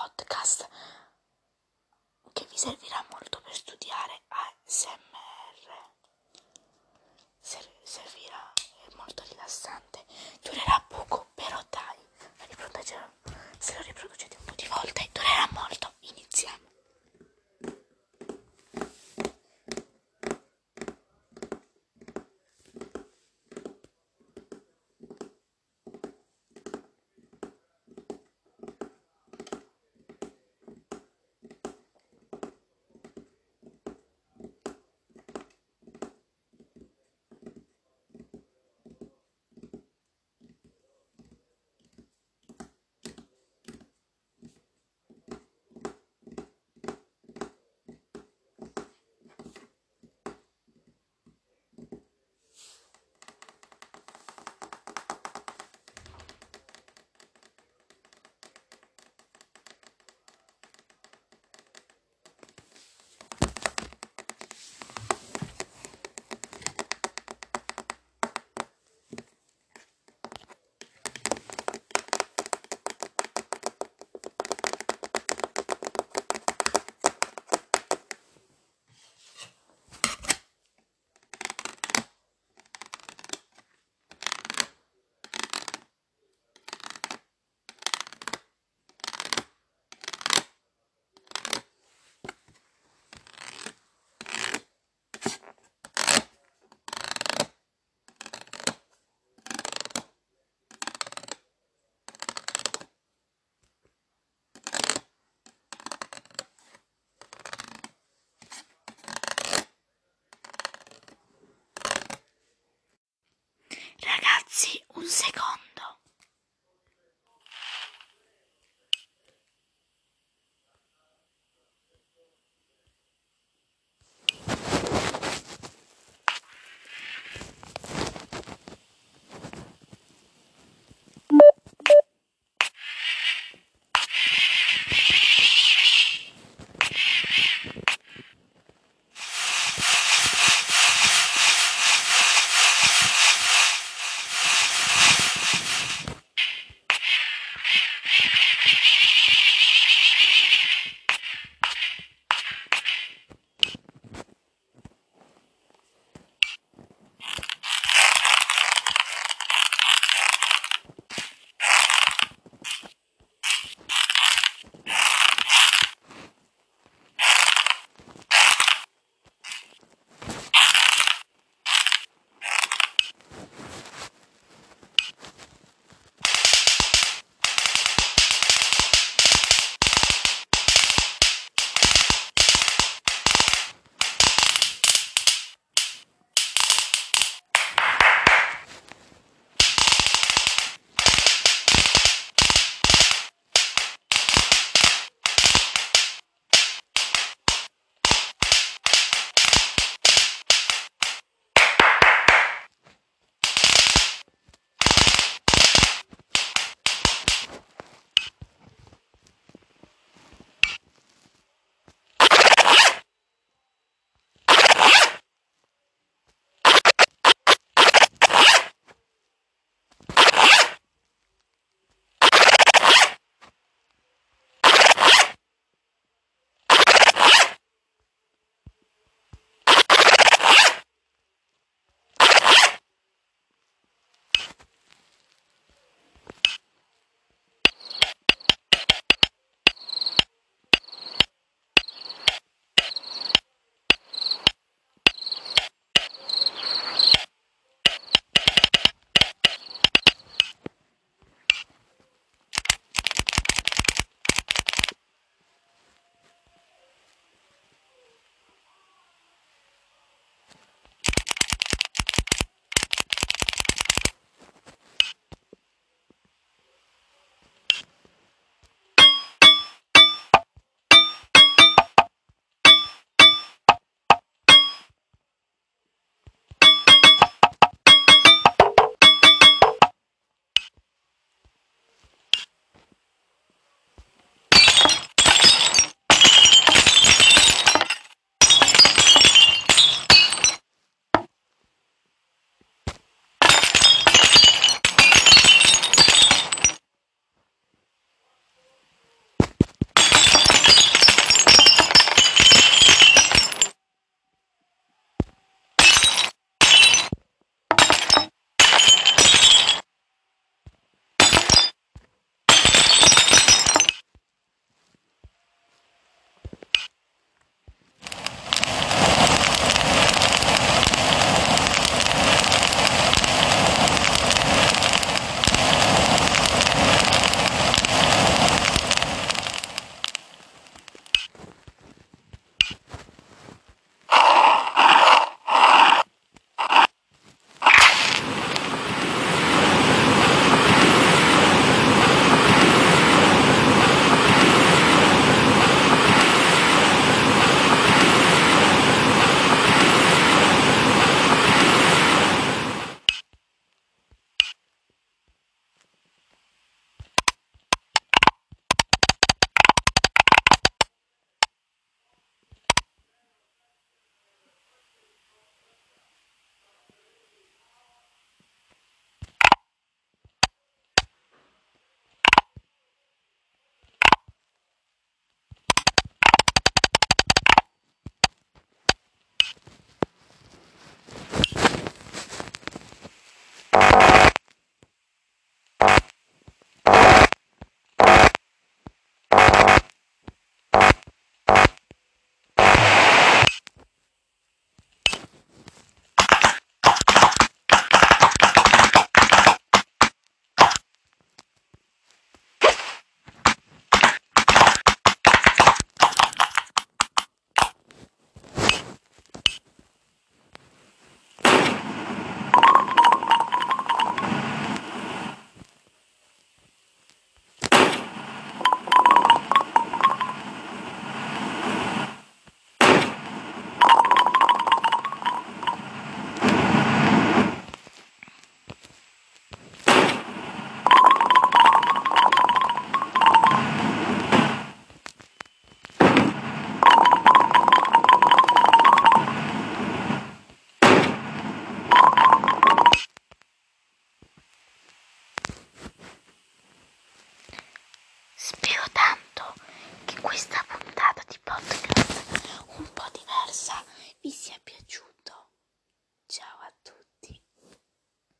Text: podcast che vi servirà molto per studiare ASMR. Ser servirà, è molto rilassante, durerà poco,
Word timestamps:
podcast 0.00 0.68
che 2.32 2.46
vi 2.48 2.56
servirà 2.56 3.04
molto 3.10 3.40
per 3.40 3.52
studiare 3.52 4.22
ASMR. 4.28 5.66
Ser 7.40 7.68
servirà, 7.82 8.52
è 8.86 8.94
molto 8.94 9.24
rilassante, 9.28 10.04
durerà 10.40 10.84
poco, 10.86 11.30